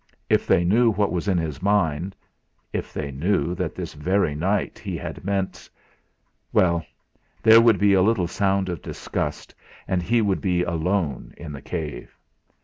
If 0.31 0.47
they 0.47 0.63
knew 0.63 0.89
what 0.89 1.11
was 1.11 1.27
in 1.27 1.37
his 1.37 1.61
mind 1.61 2.15
if 2.73 2.91
they 2.91 3.11
knew 3.11 3.53
that 3.53 3.75
this 3.75 3.93
very 3.93 4.33
night 4.33 4.79
he 4.79 4.97
had 4.97 5.23
meant! 5.23 5.69
Well, 6.51 6.83
there 7.43 7.61
would 7.61 7.77
be 7.77 7.93
a 7.93 8.01
little 8.01 8.25
sound 8.27 8.67
of 8.67 8.81
disgust, 8.81 9.53
and 9.87 10.01
he 10.01 10.19
would 10.19 10.41
be 10.41 10.63
alone 10.63 11.35
in 11.37 11.51
the 11.51 11.61
cave. 11.61 12.17